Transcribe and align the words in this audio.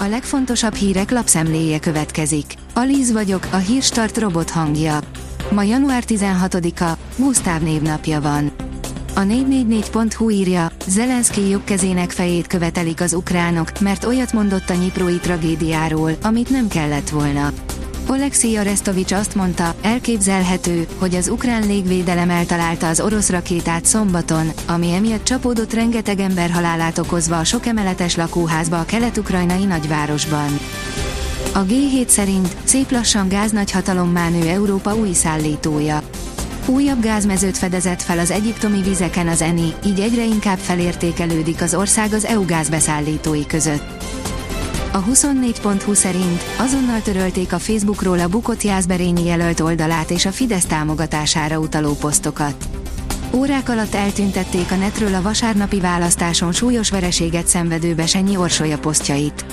A 0.00 0.06
legfontosabb 0.06 0.74
hírek 0.74 1.10
lapszemléje 1.10 1.78
következik. 1.78 2.54
Alíz 2.74 3.12
vagyok, 3.12 3.46
a 3.52 3.56
hírstart 3.56 4.18
robot 4.18 4.50
hangja. 4.50 4.98
Ma 5.50 5.62
január 5.62 6.02
16-a, 6.06 6.98
Gusztáv 7.16 7.62
névnapja 7.62 8.20
van. 8.20 8.52
A 9.14 9.20
444.hu 9.20 10.30
írja, 10.30 10.70
Zelenszky 10.86 11.48
jobbkezének 11.48 12.10
fejét 12.10 12.46
követelik 12.46 13.00
az 13.00 13.12
ukránok, 13.12 13.80
mert 13.80 14.04
olyat 14.04 14.32
mondott 14.32 14.70
a 14.70 14.74
nyiprói 14.74 15.16
tragédiáról, 15.16 16.12
amit 16.22 16.50
nem 16.50 16.68
kellett 16.68 17.08
volna. 17.08 17.52
Oleksiy 18.10 18.56
Arestovics 18.56 19.12
azt 19.12 19.34
mondta, 19.34 19.74
elképzelhető, 19.82 20.86
hogy 20.98 21.14
az 21.14 21.28
ukrán 21.28 21.66
légvédelem 21.66 22.30
eltalálta 22.30 22.88
az 22.88 23.00
orosz 23.00 23.30
rakétát 23.30 23.84
szombaton, 23.84 24.52
ami 24.66 24.92
emiatt 24.92 25.24
csapódott 25.24 25.72
rengeteg 25.72 26.20
ember 26.20 26.50
halálát 26.50 26.98
okozva 26.98 27.38
a 27.38 27.44
sok 27.44 27.66
emeletes 27.66 28.16
lakóházba 28.16 28.78
a 28.78 28.84
kelet-ukrajnai 28.84 29.64
nagyvárosban. 29.64 30.58
A 31.54 31.64
G7 31.64 32.06
szerint 32.06 32.56
szép 32.64 32.90
lassan 32.90 33.28
gáznagyhatalommá 33.28 34.28
nő 34.28 34.48
Európa 34.48 34.94
új 34.96 35.12
szállítója. 35.12 36.02
Újabb 36.66 37.02
gázmezőt 37.02 37.58
fedezett 37.58 38.02
fel 38.02 38.18
az 38.18 38.30
egyiptomi 38.30 38.82
vizeken 38.82 39.28
az 39.28 39.42
ENI, 39.42 39.72
így 39.86 40.00
egyre 40.00 40.24
inkább 40.24 40.58
felértékelődik 40.58 41.62
az 41.62 41.74
ország 41.74 42.12
az 42.12 42.24
EU 42.24 42.44
gázbeszállítói 42.44 43.46
között. 43.46 44.04
A 44.92 45.04
24.20 45.04 45.94
szerint 45.94 46.42
azonnal 46.58 47.02
törölték 47.02 47.52
a 47.52 47.58
Facebookról 47.58 48.18
a 48.18 48.28
bukott 48.28 48.62
Jászberényi 48.62 49.24
jelölt 49.24 49.60
oldalát 49.60 50.10
és 50.10 50.26
a 50.26 50.32
Fidesz 50.32 50.64
támogatására 50.64 51.58
utaló 51.58 51.94
posztokat. 51.94 52.68
Órák 53.32 53.68
alatt 53.68 53.94
eltüntették 53.94 54.72
a 54.72 54.76
netről 54.76 55.14
a 55.14 55.22
vasárnapi 55.22 55.80
választáson 55.80 56.52
súlyos 56.52 56.90
vereséget 56.90 57.46
szenvedő 57.46 57.94
Besenyi 57.94 58.36
Orsolya 58.36 58.78
posztjait. 58.78 59.44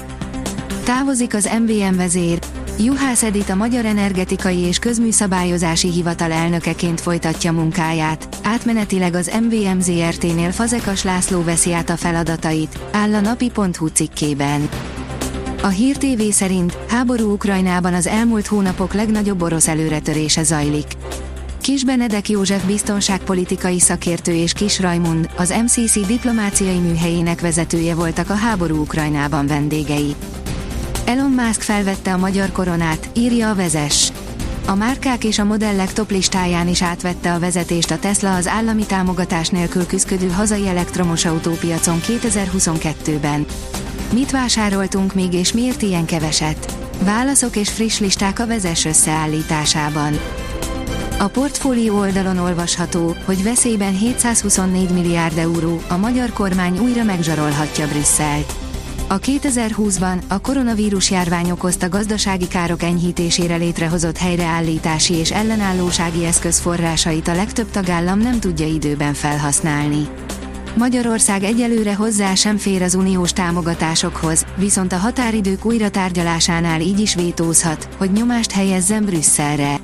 Távozik 0.84 1.34
az 1.34 1.50
MVM 1.66 1.96
vezér, 1.96 2.40
Juhász 2.80 3.24
Edit 3.24 3.50
a 3.50 3.56
Magyar 3.56 3.86
Energetikai 3.86 4.60
és 4.60 4.80
Közműszabályozási 4.80 5.92
Hivatal 5.92 6.32
elnökeként 6.32 7.02
folytatja 7.02 7.52
munkáját, 7.52 8.38
átmenetileg 8.44 9.16
az 9.16 9.32
MVM 9.42 9.80
ZRT-nél 9.80 10.52
Fazekas 10.52 11.04
László 11.04 11.44
veszi 11.44 11.74
át 11.74 11.90
a 11.90 11.98
feladatait, 11.98 12.80
áll 12.92 13.14
a 13.14 13.20
napi.hu 13.20 13.88
cikkében. 13.88 14.70
A 15.66 15.70
Hír 15.70 15.98
TV 15.98 16.22
szerint 16.30 16.78
háború 16.88 17.32
Ukrajnában 17.32 17.94
az 17.94 18.08
elmúlt 18.08 18.48
hónapok 18.48 18.94
legnagyobb 18.94 19.42
orosz 19.42 19.68
előretörése 19.68 20.44
zajlik. 20.44 20.86
Kis 21.62 21.84
Benedek 21.84 22.30
József 22.30 22.66
biztonságpolitikai 22.66 23.80
szakértő 23.80 24.34
és 24.34 24.54
Kis 24.54 24.80
Rajmund, 24.80 25.30
az 25.38 25.54
MCC 25.64 26.08
diplomáciai 26.08 26.78
műhelyének 26.78 27.42
vezetője 27.42 27.96
voltak 27.96 28.30
a 28.30 28.34
háború 28.34 28.76
Ukrajnában 28.76 29.48
vendégei. 29.48 30.16
Elon 31.06 31.32
Musk 31.32 31.62
felvette 31.62 32.14
a 32.14 32.18
magyar 32.18 32.52
koronát, 32.52 33.10
írja 33.14 33.50
a 33.50 33.56
vezes. 33.56 34.12
A 34.68 34.76
márkák 34.76 35.24
és 35.24 35.40
a 35.40 35.44
modellek 35.44 35.94
top 35.94 36.12
listáján 36.12 36.68
is 36.68 36.82
átvette 36.82 37.34
a 37.34 37.40
vezetést 37.40 37.92
a 37.92 38.00
Tesla 38.00 38.36
az 38.36 38.48
állami 38.48 38.86
támogatás 38.86 39.50
nélkül 39.50 39.86
küzdő 39.86 40.30
hazai 40.30 40.68
elektromos 40.68 41.26
autópiacon 41.26 42.00
2022-ben. 42.02 43.46
Mit 44.16 44.32
vásároltunk 44.32 45.14
még 45.14 45.34
és 45.34 45.54
miért 45.54 45.82
ilyen 45.82 46.06
keveset? 46.06 46.78
Válaszok 47.04 47.56
és 47.56 47.70
friss 47.70 48.00
listák 48.00 48.40
a 48.40 48.48
vezes 48.48 48.86
összeállításában. 48.86 50.20
A 51.20 51.28
portfólió 51.28 51.98
oldalon 51.98 52.38
olvasható, 52.38 53.16
hogy 53.26 53.44
veszélyben 53.44 53.98
724 53.98 54.90
milliárd 54.90 55.38
euró, 55.38 55.82
a 55.88 55.98
magyar 55.98 56.34
kormány 56.34 56.80
újra 56.80 57.04
megzsarolhatja 57.04 57.88
Brüsszelt. 57.88 58.54
A 59.08 59.20
2020-ban 59.20 60.20
a 60.28 60.40
koronavírus 60.40 61.12
járvány 61.12 61.52
okozta 61.52 61.90
gazdasági 61.90 62.48
károk 62.48 62.84
enyhítésére 62.84 63.56
létrehozott 63.56 64.18
helyreállítási 64.18 65.14
és 65.14 65.32
ellenállósági 65.32 66.26
eszköz 66.26 66.60
forrásait 66.60 67.28
a 67.28 67.36
legtöbb 67.36 67.72
tagállam 67.72 68.20
nem 68.20 68.40
tudja 68.40 68.68
időben 68.68 69.14
felhasználni. 69.14 70.08
Magyarország 70.78 71.44
egyelőre 71.44 71.96
hozzá 71.96 72.34
sem 72.34 72.58
fér 72.58 72.82
az 72.82 72.96
uniós 72.96 73.34
támogatásokhoz, 73.34 74.46
viszont 74.56 74.94
a 74.94 74.98
határidők 74.98 75.66
újra 75.66 75.90
tárgyalásánál 75.90 76.82
így 76.82 77.00
is 77.00 77.16
vétózhat, 77.16 77.90
hogy 77.98 78.12
nyomást 78.12 78.52
helyezzen 78.52 79.06
Brüsszelre. 79.06 79.76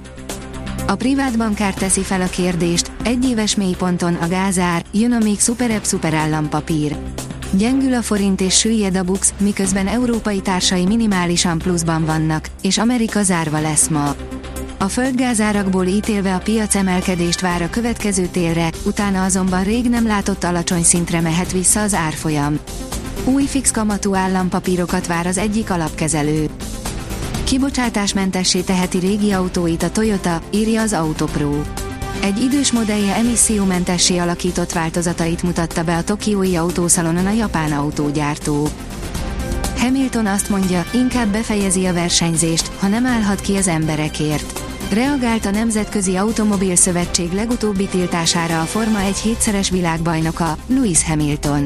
A 0.87 0.95
privát 0.95 1.37
bankár 1.37 1.73
teszi 1.73 2.01
fel 2.01 2.21
a 2.21 2.29
kérdést, 2.29 2.91
egy 3.03 3.25
éves 3.25 3.55
mélyponton 3.55 4.13
a 4.13 4.27
gázár, 4.27 4.83
jön 4.91 5.11
a 5.11 5.17
még 5.17 5.39
szuperebb 5.39 5.83
szuperállampapír. 5.83 6.95
Gyengül 7.51 7.93
a 7.93 8.01
forint 8.01 8.41
és 8.41 8.57
süllyed 8.57 8.95
a 8.95 9.03
bux, 9.03 9.33
miközben 9.39 9.87
európai 9.87 10.41
társai 10.41 10.85
minimálisan 10.85 11.57
pluszban 11.57 12.05
vannak, 12.05 12.49
és 12.61 12.77
Amerika 12.77 13.23
zárva 13.23 13.61
lesz 13.61 13.87
ma. 13.87 14.15
A 14.81 14.87
földgázárakból 14.87 15.85
ítélve 15.85 16.35
a 16.35 16.37
piac 16.37 16.75
emelkedést 16.75 17.41
vár 17.41 17.61
a 17.61 17.69
következő 17.69 18.25
télre, 18.25 18.69
utána 18.85 19.23
azonban 19.23 19.63
rég 19.63 19.89
nem 19.89 20.07
látott 20.07 20.43
alacsony 20.43 20.83
szintre 20.83 21.21
mehet 21.21 21.51
vissza 21.51 21.81
az 21.81 21.93
árfolyam. 21.93 22.59
Új 23.23 23.43
fix 23.43 23.71
kamatú 23.71 24.15
állampapírokat 24.15 25.07
vár 25.07 25.27
az 25.27 25.37
egyik 25.37 25.71
alapkezelő. 25.71 26.49
Kibocsátásmentessé 27.43 28.59
teheti 28.59 28.97
régi 28.97 29.31
autóit 29.31 29.83
a 29.83 29.91
Toyota, 29.91 30.41
írja 30.51 30.81
az 30.81 30.93
Autopro. 30.93 31.61
Egy 32.23 32.41
idős 32.41 32.71
modellje 32.71 33.15
emissziómentessé 33.15 34.17
alakított 34.17 34.71
változatait 34.71 35.43
mutatta 35.43 35.83
be 35.83 35.97
a 35.97 36.03
Tokiói 36.03 36.55
autószalonon 36.55 37.25
a 37.25 37.31
japán 37.31 37.71
autógyártó. 37.71 38.67
Hamilton 39.77 40.25
azt 40.25 40.49
mondja, 40.49 40.85
inkább 40.93 41.31
befejezi 41.31 41.85
a 41.85 41.93
versenyzést, 41.93 42.71
ha 42.79 42.87
nem 42.87 43.05
állhat 43.05 43.41
ki 43.41 43.55
az 43.55 43.67
emberekért. 43.67 44.60
Reagált 44.93 45.45
a 45.45 45.51
Nemzetközi 45.51 46.15
Automobil 46.15 46.75
Szövetség 46.75 47.31
legutóbbi 47.31 47.85
tiltására 47.85 48.61
a 48.61 48.65
Forma 48.65 48.99
1 48.99 49.17
hétszeres 49.17 49.69
világbajnoka, 49.69 50.57
Lewis 50.67 51.05
Hamilton. 51.05 51.65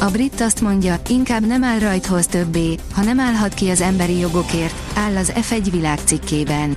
A 0.00 0.04
brit 0.04 0.40
azt 0.40 0.60
mondja, 0.60 0.96
inkább 1.08 1.46
nem 1.46 1.64
áll 1.64 1.78
rajthoz 1.78 2.26
többé, 2.26 2.76
ha 2.94 3.02
nem 3.02 3.20
állhat 3.20 3.54
ki 3.54 3.68
az 3.68 3.80
emberi 3.80 4.18
jogokért, 4.18 4.74
áll 4.94 5.16
az 5.16 5.32
F1 5.34 5.68
világcikkében. 5.70 6.76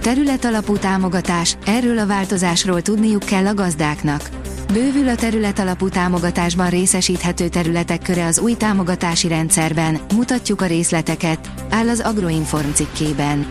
Terület 0.00 0.44
alapú 0.44 0.76
támogatás, 0.76 1.56
erről 1.66 1.98
a 1.98 2.06
változásról 2.06 2.82
tudniuk 2.82 3.24
kell 3.24 3.46
a 3.46 3.54
gazdáknak. 3.54 4.28
Bővül 4.72 5.08
a 5.08 5.14
terület 5.14 5.58
alapú 5.58 5.88
támogatásban 5.88 6.70
részesíthető 6.70 7.48
területek 7.48 8.02
köre 8.02 8.26
az 8.26 8.38
új 8.38 8.54
támogatási 8.54 9.28
rendszerben, 9.28 9.98
mutatjuk 10.14 10.60
a 10.60 10.66
részleteket, 10.66 11.50
áll 11.70 11.88
az 11.88 12.00
Agroinform 12.00 12.70
cikkében. 12.72 13.46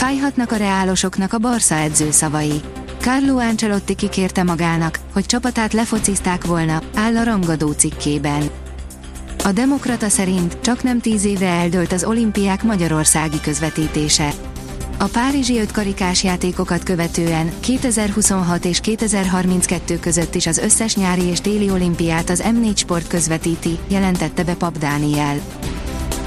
Fájhatnak 0.00 0.52
a 0.52 0.56
reálosoknak 0.56 1.32
a 1.32 1.38
Barca 1.38 1.74
edző 1.74 2.10
szavai. 2.10 2.60
Carlo 3.00 3.38
Ancelotti 3.38 3.94
kikérte 3.94 4.42
magának, 4.42 4.98
hogy 5.12 5.26
csapatát 5.26 5.72
lefocizták 5.72 6.44
volna, 6.44 6.82
áll 6.94 7.16
a 7.16 7.24
rangadó 7.24 7.70
cikkében. 7.70 8.50
A 9.44 9.52
Demokrata 9.52 10.08
szerint 10.08 10.60
csak 10.60 10.82
nem 10.82 11.00
tíz 11.00 11.24
évre 11.24 11.46
eldőlt 11.46 11.92
az 11.92 12.04
olimpiák 12.04 12.62
magyarországi 12.62 13.40
közvetítése. 13.40 14.32
A 14.98 15.04
Párizsi 15.04 15.58
öt 15.58 15.72
karikás 15.72 16.24
játékokat 16.24 16.82
követően 16.82 17.50
2026 17.60 18.64
és 18.64 18.80
2032 18.80 19.98
között 19.98 20.34
is 20.34 20.46
az 20.46 20.58
összes 20.58 20.96
nyári 20.96 21.24
és 21.24 21.40
téli 21.40 21.70
olimpiát 21.70 22.30
az 22.30 22.42
M4 22.46 22.76
Sport 22.76 23.06
közvetíti, 23.06 23.78
jelentette 23.88 24.44
be 24.44 24.54
Pap 24.54 24.78
Dániel. 24.78 25.40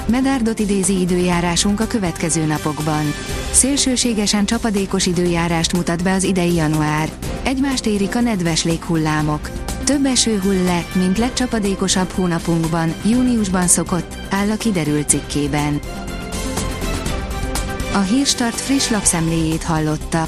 Medárdot 0.08 0.60
idézi 0.60 1.00
időjárásunk 1.00 1.80
a 1.80 1.88
következő 1.88 2.46
napokban. 2.46 3.04
Szélsőségesen 3.52 4.46
csapadékos 4.46 5.06
időjárást 5.06 5.74
mutat 5.74 6.04
be 6.04 6.14
az 6.14 6.24
idei 6.24 6.54
január. 6.54 7.10
Egymást 7.44 7.86
érik 7.86 8.16
a 8.16 8.20
nedves 8.20 8.64
léghullámok. 8.64 9.50
Több 9.84 10.06
eső 10.06 10.40
hull 10.40 10.84
mint 10.96 11.18
legcsapadékosabb 11.18 12.10
hónapunkban, 12.10 12.94
júniusban 13.06 13.68
szokott, 13.68 14.16
áll 14.30 14.50
a 14.50 14.58
kiderült 14.58 15.10
cikkében. 15.10 15.80
A 17.94 18.00
Hírstart 18.00 18.62
friss 18.62 18.90
lapszemléjét 18.90 19.64
hallotta. 19.64 20.28